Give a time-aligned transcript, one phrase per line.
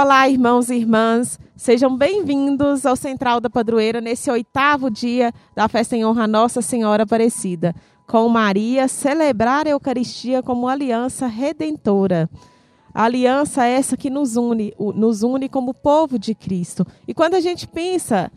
[0.00, 5.96] Olá, irmãos e irmãs, sejam bem-vindos ao Central da Padroeira nesse oitavo dia da festa
[5.96, 7.74] em honra a Nossa Senhora Aparecida.
[8.06, 12.30] Com Maria, celebrar a Eucaristia como aliança redentora.
[12.94, 16.86] Aliança é essa que nos une, nos une como povo de Cristo.
[17.08, 18.30] E quando a gente pensa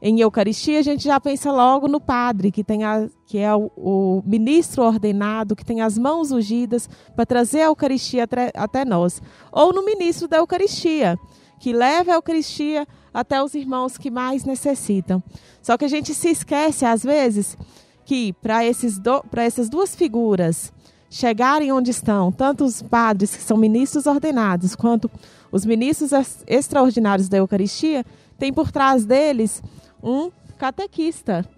[0.00, 3.70] em Eucaristia, a gente já pensa logo no padre, que, tem a, que é o,
[3.76, 9.20] o ministro ordenado, que tem as mãos ungidas para trazer a Eucaristia até, até nós.
[9.50, 11.18] Ou no ministro da Eucaristia,
[11.58, 15.22] que leva a Eucaristia até os irmãos que mais necessitam.
[15.60, 17.58] Só que a gente se esquece, às vezes,
[18.04, 20.72] que para essas duas figuras
[21.10, 25.10] chegarem onde estão, tanto os padres que são ministros ordenados, quanto
[25.50, 26.12] os ministros
[26.46, 28.04] extraordinários da Eucaristia,
[28.38, 29.62] tem por trás deles
[30.02, 31.48] um catequista,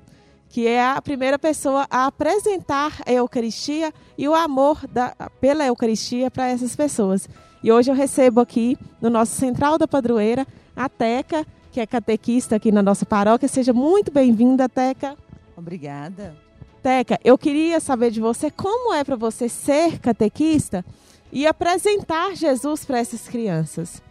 [0.48, 6.30] que é a primeira pessoa a apresentar a Eucaristia e o amor da, pela Eucaristia
[6.30, 7.28] para essas pessoas.
[7.62, 12.56] E hoje eu recebo aqui no nosso Central da Padroeira a Teca, que é catequista
[12.56, 13.48] aqui na nossa paróquia.
[13.48, 15.16] Seja muito bem-vinda, Teca.
[15.56, 16.34] Obrigada.
[16.82, 20.84] Teca, eu queria saber de você como é para você ser catequista
[21.30, 24.02] e apresentar Jesus para essas crianças.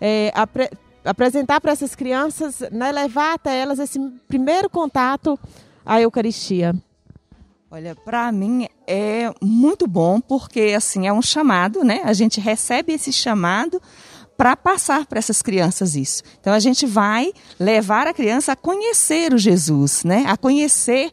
[0.00, 0.32] É,
[1.04, 5.38] apresentar para essas crianças, né, levar até elas esse primeiro contato
[5.84, 6.74] à Eucaristia?
[7.70, 12.02] Olha, para mim é muito bom porque assim é um chamado, né?
[12.04, 13.82] A gente recebe esse chamado
[14.36, 16.22] para passar para essas crianças isso.
[16.40, 20.24] Então a gente vai levar a criança a conhecer o Jesus, né?
[20.28, 21.10] A conhecer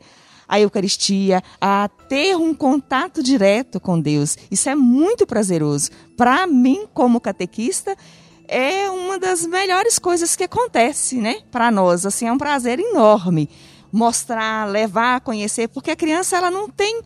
[0.47, 4.37] a Eucaristia, a ter um contato direto com Deus.
[4.51, 5.89] Isso é muito prazeroso.
[6.17, 7.95] Para mim, como catequista,
[8.51, 11.41] é uma das melhores coisas que acontece, né?
[11.49, 13.49] Para nós, assim, é um prazer enorme
[13.91, 17.01] mostrar, levar conhecer, porque a criança ela não tem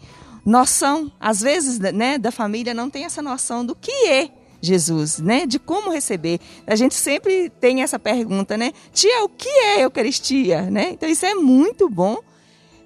[0.46, 4.30] noção, às vezes, né, da família não tem essa noção do que é
[4.62, 5.46] Jesus, né?
[5.46, 6.40] De como receber.
[6.66, 8.72] A gente sempre tem essa pergunta, né?
[8.92, 10.92] Tia, o que é Eucaristia, né?
[10.92, 12.18] Então isso é muito bom.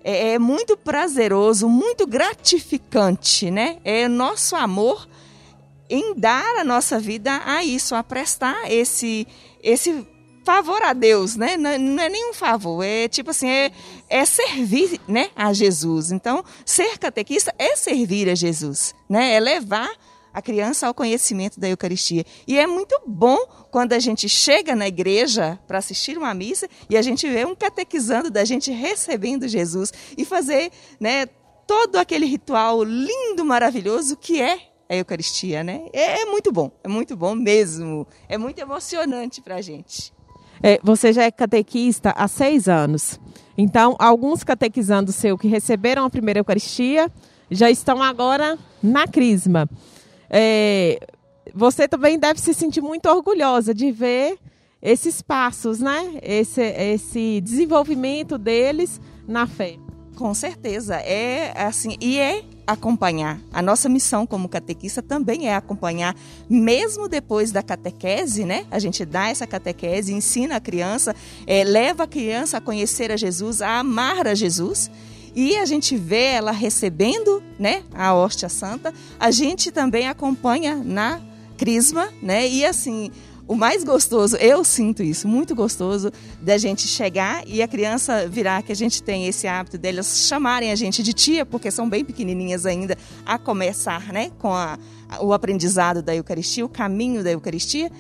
[0.03, 3.78] É, é muito prazeroso, muito gratificante, né?
[3.86, 5.08] É nosso amor
[5.90, 9.28] em dar a nossa vida a isso, a prestar esse
[9.62, 10.08] esse
[10.46, 11.58] favor a Deus, né?
[11.58, 13.72] Não, não é nenhum favor, é tipo assim, é,
[14.10, 16.12] é servir, né, a Jesus.
[16.12, 19.34] Então, ser catequista é servir a Jesus, né?
[19.34, 19.90] É levar
[20.34, 22.26] a criança ao conhecimento da Eucaristia.
[22.48, 23.38] E é muito bom
[23.72, 27.56] quando a gente chega na igreja para assistir uma missa e a gente vê um
[27.56, 31.26] catequizando da gente recebendo Jesus e fazer, né,
[31.68, 35.86] todo aquele ritual lindo, maravilhoso que é a Eucaristia, né?
[35.94, 38.08] É, é muito bom, é muito bom mesmo.
[38.28, 40.12] É muito emocionante para a gente.
[40.62, 43.20] É, você já é catequista há seis anos.
[43.56, 47.10] Então, alguns catequizandos seu que receberam a primeira Eucaristia
[47.52, 49.70] já estão agora na Crisma.
[50.30, 51.00] É,
[51.54, 54.38] você também deve se sentir muito orgulhosa de ver
[54.82, 56.20] esses passos, né?
[56.22, 59.78] Esse, esse desenvolvimento deles na fé.
[60.16, 63.40] Com certeza, é assim, e é acompanhar.
[63.52, 66.16] A nossa missão como catequista também é acompanhar,
[66.47, 68.66] mesmo depois da catequese, né?
[68.69, 71.16] A gente dá essa catequese, ensina a criança,
[71.47, 74.91] é, leva a criança a conhecer a Jesus, a amar a Jesus.
[75.35, 78.94] E a gente vê ela recebendo, né, a hóstia santa.
[79.19, 81.22] A gente também acompanha na
[81.57, 82.47] crisma, né?
[82.47, 83.12] E assim,
[83.50, 88.62] o mais gostoso, eu sinto isso, muito gostoso, da gente chegar e a criança virar,
[88.62, 92.06] que a gente tem esse hábito delas chamarem a gente de tia, porque são bem
[92.06, 92.96] pequenininhas ainda,
[93.26, 94.78] a começar né, com a,
[95.20, 97.92] o aprendizado da Eucaristia, o caminho da Eucaristia.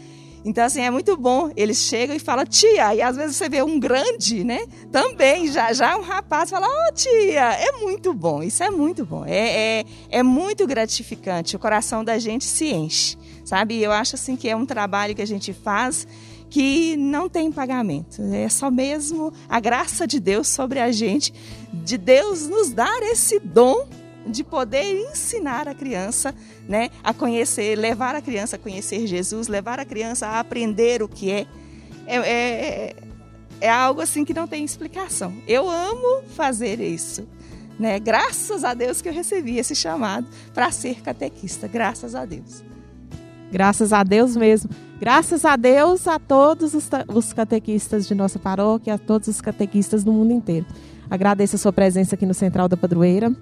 [0.45, 1.51] Então, assim, é muito bom.
[1.55, 2.95] Eles chegam e falam, tia.
[2.95, 4.65] E às vezes você vê um grande, né?
[4.91, 7.51] Também, já, já um rapaz fala, ó, oh, tia.
[7.53, 8.41] É muito bom.
[8.41, 9.25] Isso é muito bom.
[9.25, 11.55] É, é, é muito gratificante.
[11.55, 13.17] O coração da gente se enche
[13.49, 13.81] sabe?
[13.81, 16.07] Eu acho assim que é um trabalho que a gente faz
[16.49, 18.21] que não tem pagamento.
[18.33, 21.33] É só mesmo a graça de Deus sobre a gente,
[21.73, 23.87] de Deus nos dar esse dom
[24.29, 26.33] de poder ensinar a criança,
[26.67, 31.07] né, a conhecer, levar a criança a conhecer Jesus, levar a criança a aprender o
[31.07, 31.47] que é.
[32.05, 32.95] É, é,
[33.61, 35.33] é algo assim que não tem explicação.
[35.47, 37.27] Eu amo fazer isso.
[37.79, 37.99] Né?
[37.99, 41.67] Graças a Deus que eu recebi esse chamado para ser catequista.
[41.67, 42.63] Graças a Deus.
[43.51, 44.69] Graças a Deus mesmo.
[44.99, 50.03] Graças a Deus a todos os, os catequistas de nossa paróquia, a todos os catequistas
[50.03, 50.65] do mundo inteiro.
[51.09, 53.33] Agradeço a sua presença aqui no Central da Padroeira.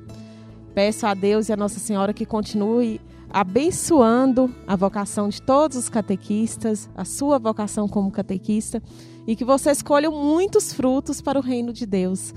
[0.77, 3.01] Peço a Deus e a Nossa Senhora que continue
[3.31, 8.79] abençoando a vocação de todos os catequistas, a sua vocação como catequista,
[9.25, 12.31] e que você escolha muitos frutos para o reino de Deus.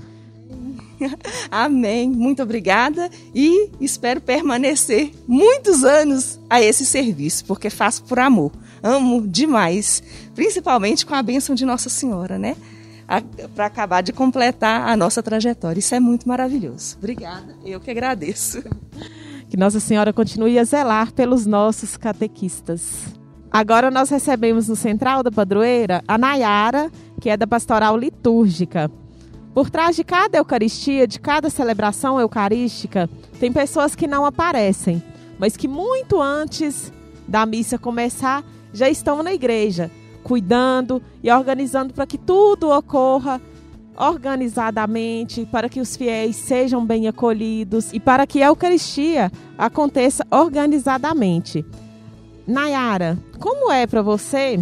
[1.51, 2.09] Amém.
[2.09, 8.51] Muito obrigada e espero permanecer muitos anos a esse serviço, porque faço por amor.
[8.81, 10.01] amo demais,
[10.33, 12.57] principalmente com a bênção de Nossa Senhora, né?
[13.55, 15.79] Para acabar de completar a nossa trajetória.
[15.79, 16.97] Isso é muito maravilhoso.
[16.97, 18.63] Obrigada, eu que agradeço.
[19.49, 23.13] Que Nossa Senhora continue a zelar pelos nossos catequistas.
[23.51, 28.89] Agora nós recebemos no Central da Padroeira a Nayara, que é da Pastoral Litúrgica.
[29.53, 33.09] Por trás de cada Eucaristia, de cada celebração eucarística,
[33.41, 35.03] tem pessoas que não aparecem,
[35.37, 36.93] mas que muito antes
[37.27, 39.91] da missa começar já estão na igreja,
[40.23, 43.41] cuidando e organizando para que tudo ocorra
[43.97, 51.65] organizadamente, para que os fiéis sejam bem acolhidos e para que a Eucaristia aconteça organizadamente.
[52.47, 54.59] Nayara, como é para você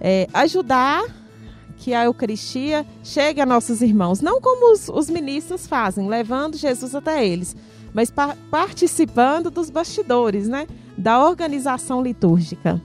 [0.00, 1.04] é, ajudar
[1.76, 4.20] que a Eucaristia chegue a nossos irmãos?
[4.20, 7.54] Não como os, os ministros fazem, levando Jesus até eles,
[7.92, 10.66] mas pa participando dos bastidores, né?
[10.96, 12.80] Da organização litúrgica.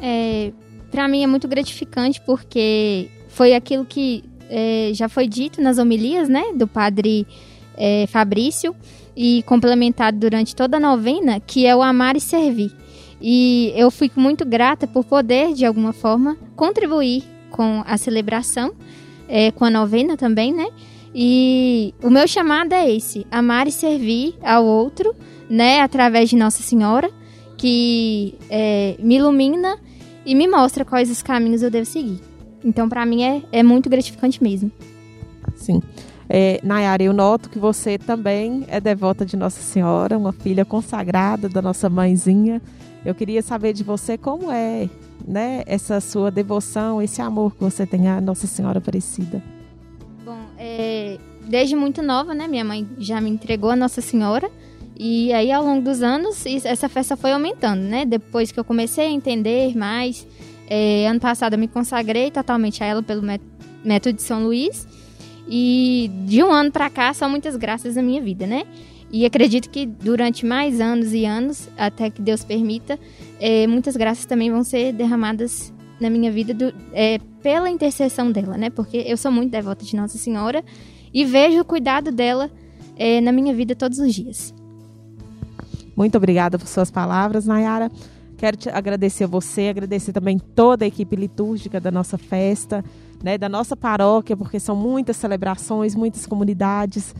[0.00, 0.52] É,
[0.90, 6.28] para mim é muito gratificante porque foi aquilo que é, já foi dito nas homilias,
[6.28, 6.52] né?
[6.54, 7.26] Do padre
[7.76, 8.74] é, Fabrício
[9.16, 12.72] e complementado durante toda a novena, que é o amar e servir.
[13.20, 18.72] E eu fico muito grata por poder, de alguma forma, contribuir com a celebração,
[19.28, 20.68] é, com a novena também, né?
[21.14, 25.14] E o meu chamado é esse: amar e servir ao outro,
[25.50, 25.80] né?
[25.80, 27.10] Através de Nossa Senhora,
[27.56, 29.78] que é, me ilumina
[30.28, 32.20] e me mostra quais os caminhos eu devo seguir.
[32.62, 34.70] Então, para mim, é, é muito gratificante mesmo.
[35.56, 35.80] Sim.
[36.28, 41.48] É, Nayara, eu noto que você também é devota de Nossa Senhora, uma filha consagrada
[41.48, 42.60] da nossa mãezinha.
[43.06, 44.90] Eu queria saber de você como é,
[45.26, 49.42] né, essa sua devoção, esse amor que você tem à Nossa Senhora Aparecida.
[50.26, 51.16] Bom, é,
[51.48, 54.50] desde muito nova, né, minha mãe já me entregou a Nossa Senhora.
[54.98, 58.04] E aí, ao longo dos anos, essa festa foi aumentando, né?
[58.04, 60.26] Depois que eu comecei a entender mais,
[60.68, 63.22] é, ano passado eu me consagrei totalmente a ela pelo
[63.84, 64.88] método de São Luís.
[65.48, 68.64] E de um ano para cá, são muitas graças na minha vida, né?
[69.10, 72.98] E acredito que durante mais anos e anos, até que Deus permita,
[73.40, 78.58] é, muitas graças também vão ser derramadas na minha vida do, é, pela intercessão dela,
[78.58, 78.68] né?
[78.68, 80.62] Porque eu sou muito devota de Nossa Senhora
[81.14, 82.50] e vejo o cuidado dela
[82.96, 84.52] é, na minha vida todos os dias.
[85.98, 87.90] Muito obrigada por suas palavras, Nayara.
[88.36, 92.84] Quero te agradecer a você, agradecer também toda a equipe litúrgica da nossa festa,
[93.20, 97.12] né, da nossa paróquia, porque são muitas celebrações, muitas comunidades.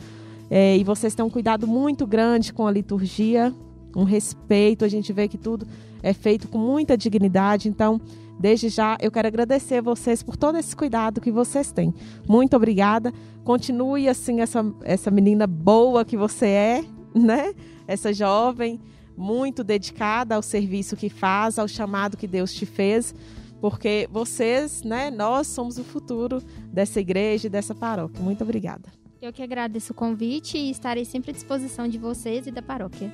[0.48, 3.52] É, e vocês têm um cuidado muito grande com a liturgia,
[3.96, 4.84] um respeito.
[4.84, 5.66] A gente vê que tudo
[6.00, 7.68] é feito com muita dignidade.
[7.68, 8.00] Então,
[8.38, 11.92] desde já, eu quero agradecer vocês por todo esse cuidado que vocês têm.
[12.28, 13.12] Muito obrigada.
[13.42, 16.84] Continue assim, essa, essa menina boa que você é,
[17.18, 17.54] né?
[17.86, 18.80] Essa jovem,
[19.16, 23.14] muito dedicada ao serviço que faz, ao chamado que Deus te fez.
[23.60, 26.40] Porque vocês, né, nós somos o futuro
[26.72, 28.22] dessa igreja e dessa paróquia.
[28.22, 28.88] Muito obrigada.
[29.20, 33.12] Eu que agradeço o convite e estarei sempre à disposição de vocês e da paróquia.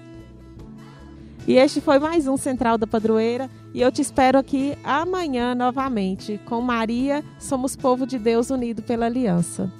[1.47, 6.41] E este foi mais um Central da Padroeira e eu te espero aqui amanhã novamente
[6.47, 9.71] com Maria, somos povo de Deus unido pela aliança.